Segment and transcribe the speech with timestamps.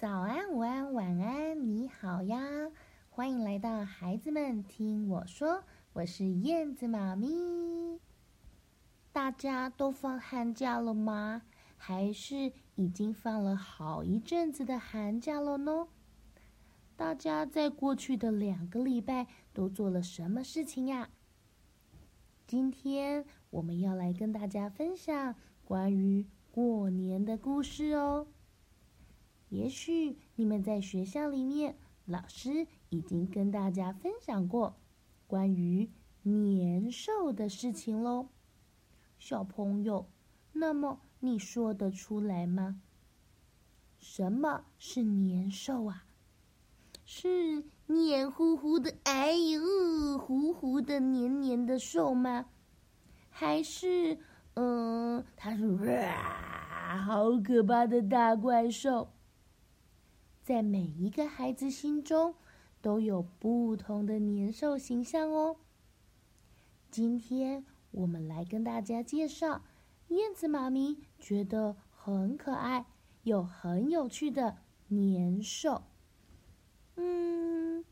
[0.00, 2.38] 早安，午安，晚安，你好呀！
[3.10, 7.98] 欢迎来到孩子们听我说，我是燕子妈咪。
[9.12, 11.42] 大家都放寒假了吗？
[11.76, 15.88] 还是已经放了好一阵子的寒假了呢？
[16.96, 21.08] 大家在过去的两个礼拜都做了什么事情呀？
[22.46, 28.28] 今天我们要来跟大家分享关于过年的故事哦。
[29.50, 34.76] 也许你们在学校里面，老师已经跟大家分享过
[35.26, 35.90] 关于
[36.22, 38.28] 年兽的事情喽。
[39.18, 40.06] 小朋友，
[40.52, 42.80] 那么你说得出来吗？
[43.98, 46.04] 什么是年兽啊？
[47.04, 52.46] 是黏糊糊的，哎呦，糊糊的、黏黏的兽吗？
[53.30, 54.18] 还是，
[54.54, 59.08] 嗯，它是哇，好可怕的大怪兽？
[60.48, 62.34] 在每一个孩子心中，
[62.80, 65.56] 都有不同的年兽形象哦。
[66.90, 69.60] 今天我们来跟大家介绍
[70.08, 72.86] 燕子妈咪觉得很可爱
[73.24, 74.56] 又很有趣的
[74.86, 75.82] 年兽。
[76.96, 77.84] 嗯，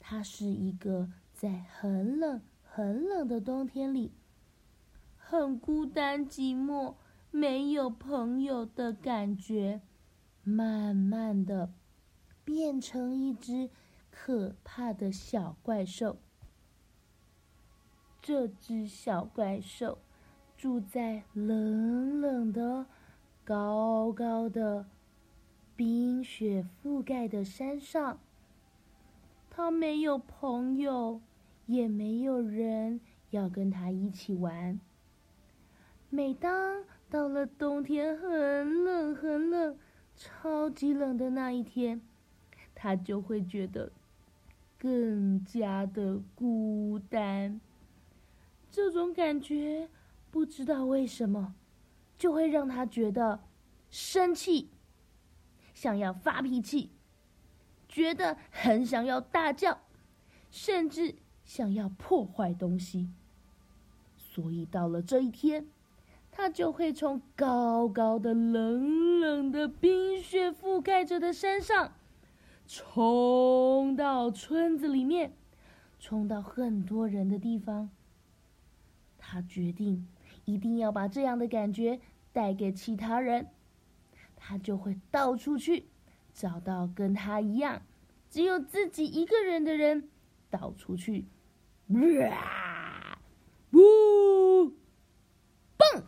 [0.00, 4.10] 它是一个在很冷很冷的冬天里，
[5.16, 6.96] 很孤单寂寞、
[7.30, 9.80] 没有朋友的感觉，
[10.42, 11.72] 慢慢的。
[12.44, 13.70] 变成一只
[14.10, 16.16] 可怕的小怪兽。
[18.22, 19.98] 这只小怪兽
[20.56, 22.86] 住在冷冷的、
[23.44, 24.86] 高高的、
[25.74, 28.18] 冰雪覆盖的山上。
[29.48, 31.20] 它没有朋友，
[31.66, 34.78] 也没有人要跟它一起玩。
[36.08, 39.78] 每当到了冬天很冷很冷、
[40.16, 42.00] 超级冷的那一天，
[42.82, 43.92] 他就会觉得
[44.78, 47.60] 更加的孤单。
[48.70, 49.90] 这种感觉
[50.30, 51.54] 不知道为什么，
[52.16, 53.40] 就会让他觉得
[53.90, 54.70] 生气，
[55.74, 56.88] 想要发脾气，
[57.86, 59.82] 觉得很想要大叫，
[60.50, 63.10] 甚至想要破坏东西。
[64.16, 65.68] 所以到了这一天，
[66.30, 71.92] 他就会从高高的、冷冷的、冰雪覆盖着的山上。
[72.72, 75.32] 冲到村子里面，
[75.98, 77.90] 冲到很多人的地方。
[79.18, 80.06] 他决定
[80.44, 81.98] 一定要把这样的感觉
[82.32, 83.48] 带给其他人。
[84.36, 85.88] 他就会到处去
[86.32, 87.82] 找到跟他一样
[88.30, 90.08] 只有自己一个人的人，
[90.48, 91.26] 到处去，
[91.88, 93.18] 哇，
[93.72, 94.72] 呜，
[95.76, 96.04] 蹦，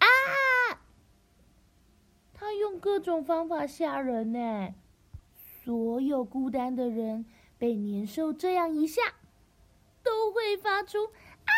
[0.00, 0.80] 啊！
[2.34, 4.74] 他用各种方法吓人呢。
[5.68, 7.26] 所有孤单的人
[7.58, 9.02] 被年兽这样一吓，
[10.02, 11.04] 都会发出
[11.44, 11.52] “啊，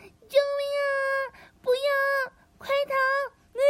[0.00, 0.88] 救命啊！
[1.60, 2.94] 不要，快逃！
[3.52, 3.60] 啊，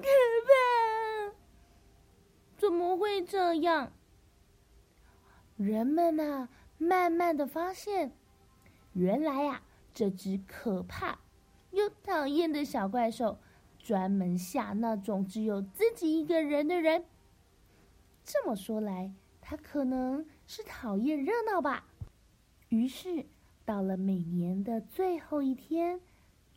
[0.00, 0.08] 可
[0.48, 1.34] 怕！
[2.56, 3.92] 怎么会这样？”
[5.58, 8.16] 人们呐，慢慢的发现，
[8.94, 9.60] 原来呀，
[9.92, 11.18] 这只可怕
[11.72, 13.38] 又讨厌的小怪兽，
[13.78, 17.04] 专门吓那种只有自己一个人的人。
[18.28, 21.86] 这么说来，他可能是讨厌热闹吧。
[22.70, 23.24] 于是，
[23.64, 26.00] 到了每年的最后一天，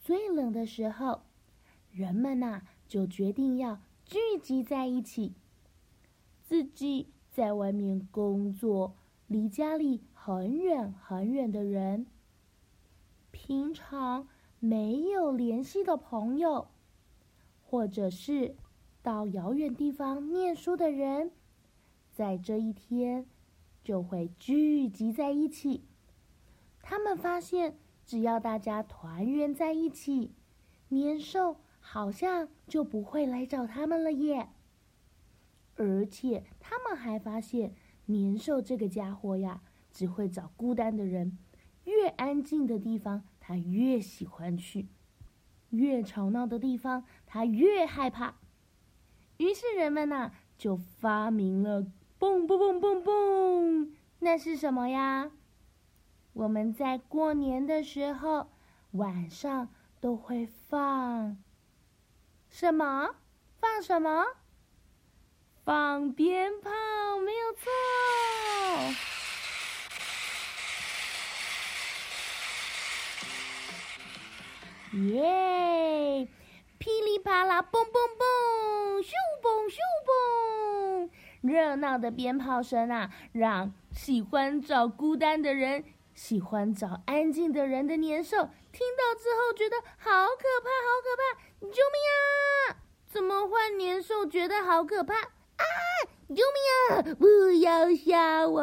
[0.02, 1.22] 最冷的时候，
[1.92, 5.36] 人们呐就决定要聚集在一起。
[6.42, 8.96] 自己在外面工作，
[9.28, 12.08] 离家里很远很远的人，
[13.30, 14.28] 平常
[14.60, 16.68] 没有联系的朋友，
[17.62, 18.56] 或者是
[19.04, 21.32] 到遥远地方念书的人。
[22.20, 23.26] 在这一天，
[23.82, 25.86] 就会聚集在一起。
[26.82, 30.34] 他们发现，只要大家团圆在一起，
[30.90, 34.50] 年兽好像就不会来找他们了耶。
[35.78, 37.74] 而且，他们还发现，
[38.08, 39.62] 年兽这个家伙呀，
[39.94, 41.38] 只会找孤单的人，
[41.86, 44.88] 越安静的地方，他越喜欢去；
[45.70, 48.36] 越吵闹的地方，他越害怕。
[49.38, 51.90] 于是，人们呐，就发明了。
[52.20, 55.32] 蹦蹦蹦蹦蹦，那是什么呀？
[56.34, 58.50] 我们在过年的时候
[58.92, 59.70] 晚上
[60.02, 61.38] 都会放
[62.50, 63.16] 什么？
[63.62, 64.26] 放什么？
[65.64, 66.70] 放鞭炮，
[67.24, 67.72] 没有错。
[75.14, 76.28] 耶！
[76.80, 80.39] 噼里啪啦，蹦蹦蹦，咻蹦咻蹦。
[81.60, 85.84] 热闹的鞭炮声啊，让喜欢找孤单的人、
[86.16, 88.38] 喜欢找安静的人的年兽
[88.72, 91.22] 听到之后，觉得好可怕，好可怕！
[91.68, 92.78] 救命啊！
[93.10, 95.66] 怎么换年兽觉得好可怕啊？
[96.30, 97.16] 救命啊！
[97.20, 98.62] 不要吓我，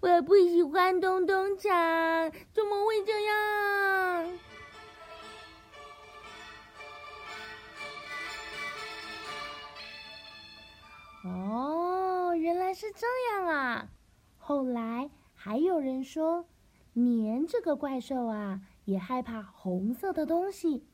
[0.00, 4.38] 我不喜欢咚咚锵，怎么会这样？
[11.24, 11.85] 哦，
[12.76, 13.90] 是这样啊！
[14.36, 16.44] 后来还有人说，
[16.92, 20.84] 年这个怪兽啊，也害怕红色的东西，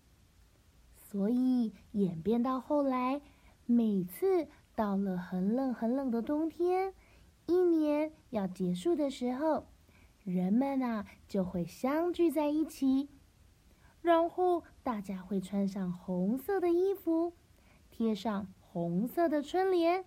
[0.95, 3.21] 所以演变到后来，
[3.67, 4.47] 每次。
[4.75, 6.95] 到了很冷很冷的冬天，
[7.45, 9.67] 一年要结束的时候，
[10.25, 13.11] 人们啊就会相聚在一起，
[14.01, 17.35] 然后大家会穿上红色的衣服，
[17.91, 20.07] 贴上红色的春联，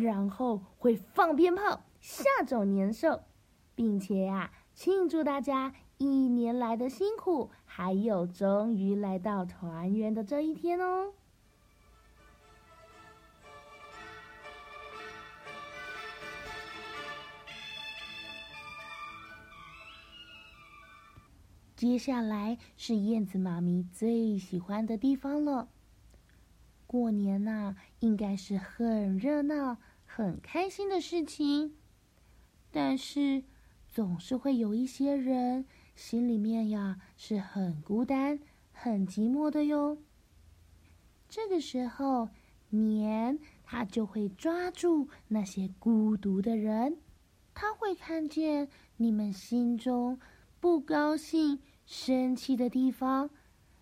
[0.00, 3.22] 然后会放鞭炮吓走年兽，
[3.74, 11.12] 并且呀、庆祝大家一年来的辛苦，还有终于来到团圆的这一天哦。
[21.76, 25.68] 接下来是燕子妈咪最喜欢的地方了。
[26.88, 29.76] 过年呐、应该是很热闹、
[30.06, 31.76] 很开心的事情，
[32.72, 33.44] 但是
[33.86, 38.40] 总是会有一些人心里面呀是很孤单、
[38.72, 39.98] 很寂寞的哟。
[41.28, 42.30] 这个时候，
[42.70, 46.96] 年他就会抓住那些孤独的人，
[47.52, 50.18] 他会看见你们心中
[50.58, 53.28] 不高兴、生气的地方，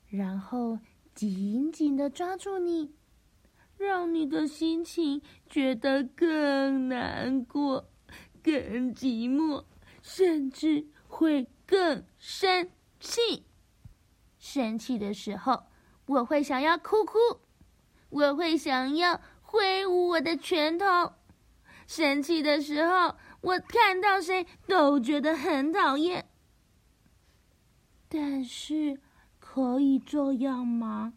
[0.08, 0.81] 然后
[1.14, 2.95] 紧紧的抓住你，
[3.76, 7.88] 让你的心情觉得更难过、
[8.43, 9.64] 更寂寞，
[10.02, 13.44] 甚至会更生气。
[14.38, 15.64] 生气的时候，
[16.06, 17.19] 我会想要哭哭，
[18.08, 21.12] 我会想要挥舞我的拳头。
[21.87, 26.29] 生气的时候，我看到谁都觉得很讨厌。
[28.08, 29.00] 但是，
[29.38, 31.14] 可以这样吗？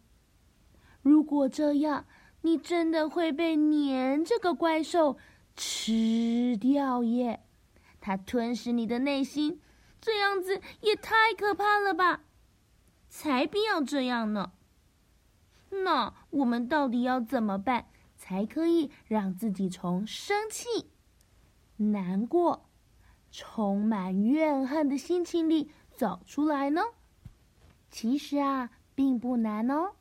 [1.02, 2.04] 如果这样，
[2.42, 5.18] 你真的会被年这个怪兽
[5.56, 7.44] 吃掉耶！
[8.00, 9.60] 它吞噬你的内心，
[10.00, 12.22] 这样子也太可怕了吧！
[13.08, 14.52] 才不要这样呢！
[15.84, 20.90] 那我们到底要怎么办，才可以让自己从生气、
[21.76, 22.70] 难过、
[23.30, 26.82] 充满怨恨的心情里走出来呢？
[27.90, 29.92] 其实啊，并不难哦。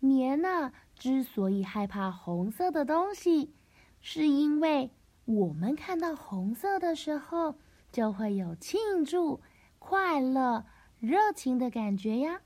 [0.00, 0.72] 年呢，
[1.02, 3.52] 之所以害怕红色的东西，
[4.00, 4.92] 是因为
[5.24, 7.56] 我们看到红色的时候，
[7.90, 9.40] 就会有庆祝、
[9.80, 10.64] 快乐、
[11.00, 12.42] 热情的感觉呀。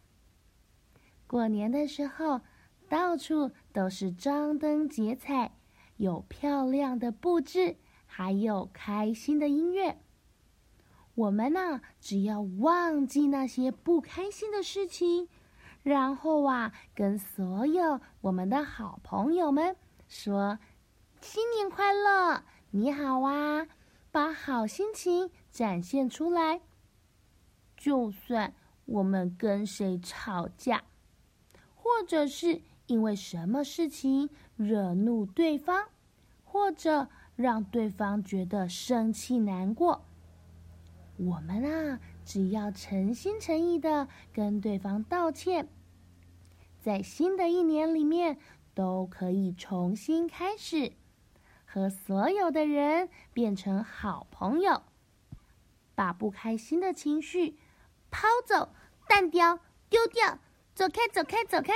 [1.27, 2.41] 过年的时候，
[2.89, 5.53] 到处都是张灯结彩，
[5.99, 7.77] 有漂亮的布置，
[8.07, 10.01] 还有开心的音乐。
[11.15, 15.29] 我们呢，只要忘记那些不开心的事情，
[15.87, 19.77] 然后啊，跟所有我们的好朋友们
[20.09, 20.59] 说
[21.23, 23.69] “新年快乐，你好啊”，
[24.11, 26.61] 把好心情展现出来。
[27.77, 28.53] 就算
[28.85, 30.83] 我们跟谁吵架，
[31.77, 35.87] 或者是因为什么事情惹怒对方，
[36.43, 40.05] 或者让对方觉得生气难过。
[41.17, 45.69] 我们啊，只要诚心诚意的跟对方道歉，
[46.87, 48.39] 在新的一年里面
[48.73, 50.93] 都可以重新开始，
[51.65, 54.83] 和所有的人变成好朋友，
[55.97, 57.59] 把不开心的情绪
[58.09, 58.69] 抛走、
[59.09, 60.39] 淡掉、丢掉，
[60.77, 61.73] 走开、走开、走开，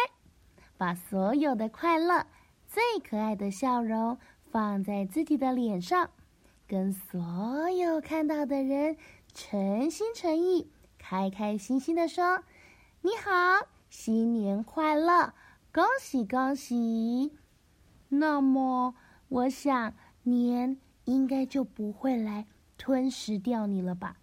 [0.76, 2.28] 把所有的快乐、
[2.68, 4.16] 最可爱的笑容
[4.52, 6.10] 放在自己的脸上，
[6.68, 8.96] 跟所有看到的人。
[9.34, 12.44] 诚心诚意、开开心心的说
[13.02, 15.34] ：“你好，新年快乐，
[15.72, 17.32] 恭喜恭喜！”
[18.08, 18.94] 那么，
[19.28, 19.92] 我想
[20.22, 22.46] 年应该就不会来
[22.78, 24.16] 吞噬掉你了吧？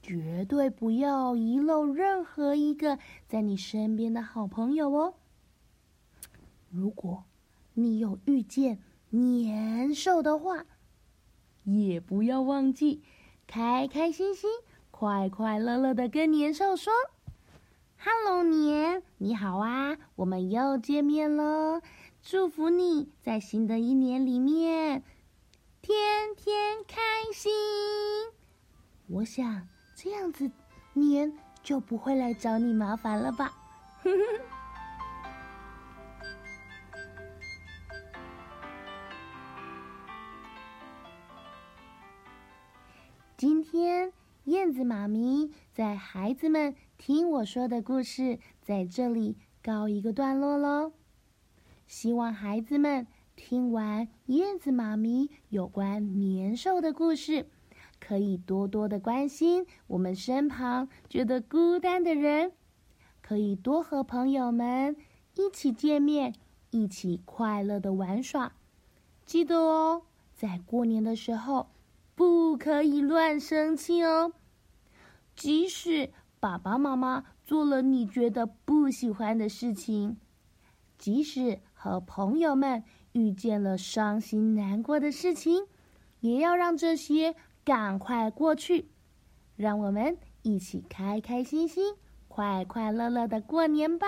[0.00, 5.14] 绝对不要遗漏任何一个在你身边的好朋友哦。
[6.70, 7.24] 如果
[7.74, 8.78] 你有遇见
[9.10, 10.64] 年兽的话，
[11.64, 13.02] 也不要忘记。
[13.48, 14.48] 开开心心、
[14.90, 16.92] 快快乐乐的跟年兽说
[18.08, 21.82] ：“Hello，年，你好啊，我们又见面了。
[22.22, 25.02] 祝福你在新的一年里面
[25.82, 26.94] 天天开
[27.34, 27.52] 心。
[29.08, 30.48] 我想这样子，
[30.92, 33.52] 年就不会来找你麻烦了吧？
[43.36, 44.12] 今天
[44.44, 50.94] 燕子妈咪在孩子们听我说的故事，在这里告一个段落喽。
[51.86, 53.06] 希望孩子们
[53.36, 57.50] 听完燕子妈咪有关年兽的故事，
[58.00, 62.52] 可以多多的关心我们身旁觉得孤单的人，
[63.20, 64.96] 可以多和朋友们
[65.34, 66.32] 一起见面，
[66.70, 68.54] 一起快乐的玩耍。
[69.26, 70.04] 记得哦，
[70.34, 71.68] 在过年的时候
[72.14, 74.32] 不可以乱生气哦。
[75.36, 80.16] 即使爸爸妈妈做了你觉得不喜欢的事情，
[80.98, 85.66] 即使和朋友们遇见了伤心难过的事情，
[86.20, 88.88] 也要让这些赶快过去。
[89.56, 91.94] 让我们一起开开心心、
[92.28, 94.06] 快快乐乐的过年吧。